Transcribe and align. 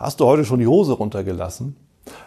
Hast 0.00 0.18
du 0.18 0.24
heute 0.24 0.46
schon 0.46 0.60
die 0.60 0.66
Hose 0.66 0.94
runtergelassen? 0.94 1.76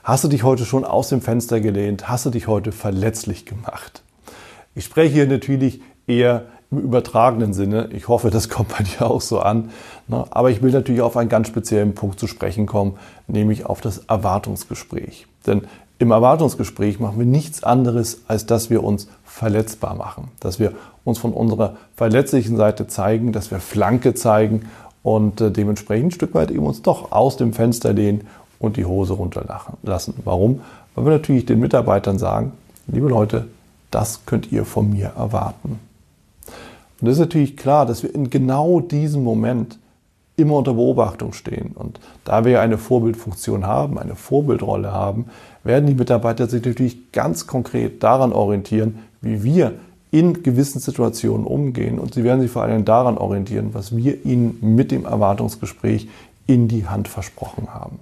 Hast 0.04 0.24
du 0.24 0.28
dich 0.28 0.44
heute 0.44 0.64
schon 0.64 0.86
aus 0.86 1.10
dem 1.10 1.22
Fenster 1.22 1.60
gelehnt? 1.60 2.08
Hast 2.08 2.24
du 2.24 2.30
dich 2.30 2.46
heute 2.46 2.72
verletzlich 2.72 3.48
gemacht? 3.48 4.04
Ich 4.76 4.86
spreche 4.86 5.12
hier 5.12 5.26
natürlich 5.26 5.82
eher 6.06 6.44
im 6.70 6.78
übertragenen 6.78 7.52
Sinne. 7.52 7.89
Ich 7.92 8.07
hoffe, 8.07 8.30
das 8.30 8.48
kommt 8.50 8.78
bei 8.78 8.84
dir 8.84 9.10
auch 9.10 9.21
so 9.21 9.39
an. 9.39 9.71
Ne? 10.07 10.24
Aber 10.30 10.52
ich 10.52 10.62
will 10.62 10.71
natürlich 10.71 11.02
auf 11.02 11.18
einen 11.18 11.30
ganz 11.30 11.48
speziellen 11.48 11.96
Punkt 11.96 12.20
zu 12.20 12.28
sprechen 12.28 12.68
kommen, 12.68 13.00
nämlich 13.25 13.66
auf 13.66 13.82
das 13.82 13.98
Erwartungsgespräch. 14.08 15.26
Denn 15.48 15.64
im 15.98 16.12
Erwartungsgespräch 16.12 17.00
machen 17.00 17.18
wir 17.18 17.26
nichts 17.26 17.64
anderes, 17.64 18.21
als 18.28 18.46
dass 18.46 18.70
wir 18.70 18.84
uns 18.84 19.08
verletzbar 19.24 19.96
machen, 19.96 20.30
dass 20.42 20.60
wir 20.60 20.74
uns 21.05 21.18
von 21.18 21.33
unserer 21.33 21.78
verletzlichen 21.96 22.55
Seite 22.55 22.86
zeigen, 22.86 23.32
dass 23.32 23.50
wir 23.50 23.60
Flanke 23.60 24.14
zeigen 24.14 24.69
und 25.04 25.42
äh, 25.42 25.52
dementsprechend 25.52 26.07
ein 26.07 26.12
Stück 26.12 26.34
weit 26.34 26.50
eben 26.50 26.66
uns 26.66 26.82
doch 26.82 27.11
aus 27.11 27.38
dem 27.38 27.54
Fenster 27.54 27.94
lehnen 27.94 28.28
und 28.60 28.78
die 28.78 28.86
Hose 28.86 29.14
runterlassen. 29.14 30.16
Warum? 30.24 30.61
Weil 30.96 31.06
wir 31.06 31.11
natürlich 31.11 31.46
den 31.46 31.60
Mitarbeitern 31.60 32.17
sagen, 32.17 32.53
liebe 32.88 33.09
Leute, 33.09 33.47
das 33.92 34.25
könnt 34.25 34.52
ihr 34.52 34.66
von 34.66 34.89
mir 34.89 35.11
erwarten. 35.17 35.80
Und 37.02 37.08
es 37.08 37.14
ist 37.14 37.20
natürlich 37.20 37.58
klar, 37.58 37.86
dass 37.86 38.02
wir 38.02 38.16
in 38.16 38.30
genau 38.30 38.80
diesem 38.80 39.23
Moment 39.23 39.78
immer 40.36 40.56
unter 40.56 40.73
Beobachtung 40.73 41.33
stehen. 41.33 41.73
Und 41.75 42.00
da 42.23 42.45
wir 42.45 42.61
eine 42.61 42.78
Vorbildfunktion 42.78 43.67
haben, 43.67 44.00
eine 44.00 44.16
Vorbildrolle 44.16 44.92
haben, 44.92 45.25
werden 45.64 45.86
die 45.86 45.94
Mitarbeiter 45.94 46.47
sich 46.47 46.66
natürlich 46.66 47.11
ganz 47.11 47.45
konkret 47.45 48.02
daran 48.02 48.33
orientieren, 48.33 49.00
wie 49.22 49.44
wir 49.44 49.73
in 50.14 50.44
gewissen 50.44 50.80
Situationen 50.80 51.47
umgehen. 51.47 51.97
Und 51.97 52.14
sie 52.14 52.23
werden 52.23 52.39
sich 52.39 52.52
vor 52.52 52.61
allem 52.61 52.86
daran 52.86 53.17
orientieren, 53.17 53.73
was 53.73 53.97
wir 53.97 54.23
ihnen 54.23 54.59
mit 54.61 54.92
dem 54.92 55.05
Erwartungsgespräch 55.05 56.08
in 56.45 56.67
die 56.67 56.88
Hand 56.88 57.08
versprochen 57.08 57.73
haben. 57.73 57.97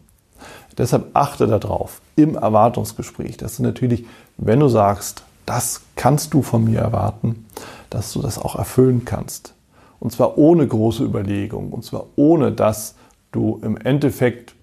Deshalb 0.78 1.08
achte 1.14 1.48
darauf 1.48 2.02
im 2.18 2.36
Erwartungsgespräch, 2.36 3.38
dass 3.38 3.56
du 3.56 3.64
natürlich, 3.64 4.06
wenn 4.36 4.60
du 4.60 4.68
sagst, 4.68 5.24
das 5.46 5.84
kannst 5.96 6.34
du 6.34 6.42
von 6.42 6.66
mir 6.66 6.80
erwarten, 6.80 7.46
dass 7.90 8.12
du 8.12 8.22
das 8.22 8.38
auch 8.38 8.56
erfüllen 8.56 9.06
kannst. 9.06 9.54
Und 10.02 10.12
zwar 10.12 10.38
ohne 10.38 10.68
große 10.68 11.06
Überlegung. 11.06 11.72
Und 11.72 11.86
zwar 11.86 12.08
ohne, 12.18 12.52
dass 12.52 12.96
du 13.32 13.62
im 13.64 13.78
Endeffekt 13.78 14.54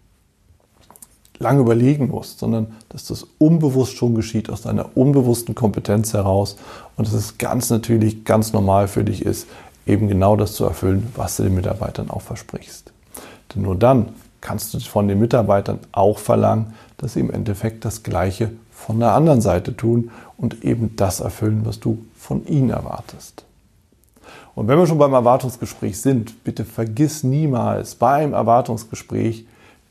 lange 1.38 1.60
überlegen 1.60 2.08
musst, 2.08 2.38
sondern 2.38 2.68
dass 2.88 3.04
das 3.06 3.26
unbewusst 3.38 3.96
schon 3.96 4.14
geschieht, 4.14 4.50
aus 4.50 4.62
deiner 4.62 4.96
unbewussten 4.96 5.54
Kompetenz 5.54 6.12
heraus 6.12 6.56
und 6.96 7.06
dass 7.06 7.14
es 7.14 7.38
ganz 7.38 7.70
natürlich, 7.70 8.24
ganz 8.24 8.52
normal 8.52 8.88
für 8.88 9.04
dich 9.04 9.24
ist, 9.24 9.46
eben 9.86 10.08
genau 10.08 10.36
das 10.36 10.52
zu 10.54 10.64
erfüllen, 10.64 11.06
was 11.16 11.36
du 11.36 11.44
den 11.44 11.54
Mitarbeitern 11.54 12.10
auch 12.10 12.22
versprichst. 12.22 12.92
Denn 13.54 13.62
nur 13.62 13.76
dann 13.76 14.10
kannst 14.40 14.74
du 14.74 14.80
von 14.80 15.08
den 15.08 15.18
Mitarbeitern 15.18 15.78
auch 15.92 16.18
verlangen, 16.18 16.74
dass 16.98 17.14
sie 17.14 17.20
im 17.20 17.30
Endeffekt 17.30 17.84
das 17.84 18.02
Gleiche 18.02 18.52
von 18.70 19.00
der 19.00 19.12
anderen 19.12 19.40
Seite 19.40 19.76
tun 19.76 20.10
und 20.36 20.64
eben 20.64 20.94
das 20.96 21.20
erfüllen, 21.20 21.62
was 21.64 21.80
du 21.80 21.98
von 22.16 22.46
ihnen 22.46 22.70
erwartest. 22.70 23.44
Und 24.54 24.68
wenn 24.68 24.78
wir 24.78 24.86
schon 24.86 24.98
beim 24.98 25.12
Erwartungsgespräch 25.12 26.00
sind, 26.00 26.44
bitte 26.44 26.64
vergiss 26.64 27.22
niemals 27.22 27.94
beim 27.94 28.32
Erwartungsgespräch 28.32 29.46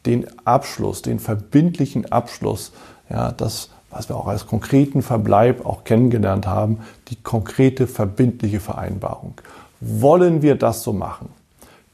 den 0.08 0.26
Abschluss, 0.46 1.02
den 1.02 1.20
verbindlichen 1.20 2.12
Abschluss, 2.12 2.72
ja, 3.10 3.32
das, 3.32 3.70
was 3.92 4.10
wir 4.10 4.16
auch 4.16 4.28
als 4.28 4.48
konkreten 4.48 5.02
Verbleib 5.02 5.66
auch 5.66 5.84
kennengelernt 5.84 6.48
haben, 6.48 6.80
die 7.10 7.18
konkrete 7.18 7.88
verbindliche 7.88 8.60
Vereinbarung. 8.60 9.36
Wollen 9.80 10.42
wir 10.42 10.56
das 10.56 10.82
so 10.84 10.94
machen? 10.94 11.30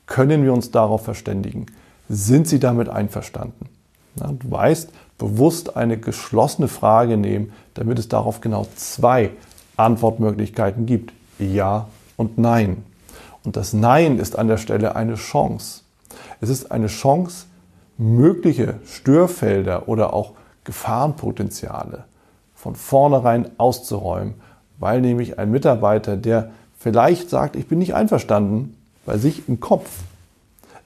Können 0.05 0.43
wir 0.43 0.53
uns 0.53 0.71
darauf 0.71 1.03
verständigen? 1.03 1.65
Sind 2.07 2.47
Sie 2.47 2.59
damit 2.59 2.87
einverstanden? 2.89 3.67
Ja, 4.15 4.31
du 4.31 4.51
weißt, 4.51 4.89
bewusst 5.17 5.75
eine 5.75 5.97
geschlossene 5.97 6.67
Frage 6.67 7.17
nehmen, 7.17 7.51
damit 7.73 7.97
es 7.99 8.09
darauf 8.09 8.41
genau 8.41 8.67
zwei 8.75 9.31
Antwortmöglichkeiten 9.75 10.85
gibt. 10.85 11.13
Ja 11.39 11.87
und 12.15 12.37
Nein. 12.37 12.83
Und 13.43 13.57
das 13.57 13.73
Nein 13.73 14.19
ist 14.19 14.37
an 14.37 14.47
der 14.47 14.57
Stelle 14.57 14.95
eine 14.95 15.15
Chance. 15.15 15.81
Es 16.41 16.49
ist 16.49 16.71
eine 16.71 16.87
Chance, 16.87 17.45
mögliche 17.97 18.75
Störfelder 18.85 19.87
oder 19.87 20.13
auch 20.13 20.31
Gefahrenpotenziale 20.63 22.05
von 22.55 22.75
vornherein 22.75 23.47
auszuräumen, 23.57 24.35
weil 24.79 25.01
nämlich 25.01 25.37
ein 25.37 25.51
Mitarbeiter, 25.51 26.17
der 26.17 26.51
vielleicht 26.77 27.29
sagt, 27.29 27.55
ich 27.55 27.67
bin 27.67 27.79
nicht 27.79 27.93
einverstanden, 27.93 28.75
bei 29.05 29.17
sich 29.17 29.47
im 29.47 29.59
Kopf, 29.59 29.89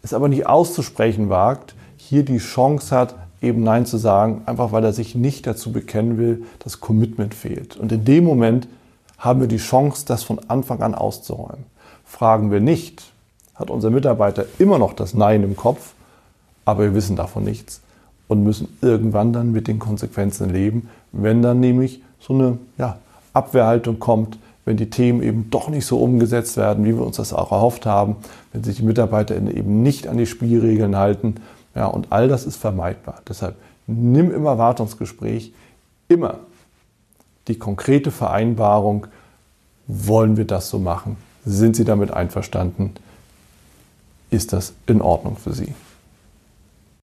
es 0.02 0.14
aber 0.14 0.28
nicht 0.28 0.48
auszusprechen 0.48 1.30
wagt, 1.30 1.76
hier 1.98 2.24
die 2.24 2.38
Chance 2.38 2.96
hat, 2.96 3.16
eben 3.42 3.64
Nein 3.64 3.86
zu 3.86 3.98
sagen, 3.98 4.42
einfach 4.46 4.72
weil 4.72 4.84
er 4.84 4.94
sich 4.94 5.16
nicht 5.16 5.46
dazu 5.46 5.72
bekennen 5.72 6.18
will, 6.18 6.46
das 6.60 6.80
Commitment 6.80 7.34
fehlt. 7.36 7.78
Und 7.78 7.92
in 7.92 8.06
dem 8.06 8.24
Moment 8.24 8.68
haben 9.18 9.42
wir 9.42 9.48
die 9.48 9.58
Chance, 9.58 10.06
das 10.08 10.24
von 10.24 10.40
Anfang 10.48 10.82
an 10.82 10.96
auszuräumen. 10.96 11.66
Fragen 12.06 12.52
wir 12.52 12.60
nicht, 12.60 13.12
hat 13.56 13.70
unser 13.70 13.90
Mitarbeiter 13.90 14.46
immer 14.60 14.80
noch 14.80 14.94
das 14.94 15.14
Nein 15.14 15.44
im 15.44 15.56
Kopf, 15.56 15.94
aber 16.68 16.84
wir 16.84 16.96
wissen 16.96 17.16
davon 17.16 17.46
nichts 17.46 17.80
und 18.28 18.44
müssen 18.44 18.68
irgendwann 18.82 19.32
dann 19.32 19.54
mit 19.54 19.70
den 19.70 19.80
Konsequenzen 19.80 20.50
leben, 20.50 20.90
wenn 21.14 21.42
dann 21.42 21.62
nämlich 21.62 22.02
so 22.20 22.34
eine 22.34 22.58
ja, 22.78 22.98
Abwehrhaltung 23.32 24.00
kommt, 24.00 24.38
wenn 24.66 24.76
die 24.76 24.90
Themen 24.90 25.24
eben 25.24 25.50
doch 25.50 25.70
nicht 25.70 25.86
so 25.86 25.98
umgesetzt 25.98 26.58
werden, 26.58 26.84
wie 26.84 26.94
wir 26.94 27.06
uns 27.06 27.16
das 27.16 27.32
auch 27.32 27.54
erhofft 27.54 27.86
haben, 27.86 28.18
wenn 28.52 28.66
sich 28.66 28.76
die 28.76 28.84
Mitarbeiter 28.84 29.34
eben 29.38 29.82
nicht 29.82 30.10
an 30.10 30.18
die 30.18 30.26
Spielregeln 30.26 30.98
halten. 30.98 31.36
Ja, 31.74 31.86
und 31.86 32.08
all 32.10 32.28
das 32.28 32.46
ist 32.46 32.58
vermeidbar. 32.58 33.22
Deshalb 33.30 33.56
nimm 33.86 34.30
im 34.30 34.46
Erwartungsgespräch 34.46 35.54
immer 36.10 36.40
die 37.48 37.58
konkrete 37.58 38.12
Vereinbarung, 38.12 39.08
wollen 39.88 40.36
wir 40.36 40.44
das 40.44 40.68
so 40.68 40.80
machen? 40.80 41.16
Sind 41.46 41.78
Sie 41.78 41.86
damit 41.86 42.12
einverstanden? 42.12 42.92
Ist 44.32 44.52
das 44.52 44.74
in 44.86 45.02
Ordnung 45.02 45.38
für 45.38 45.54
Sie? 45.54 45.74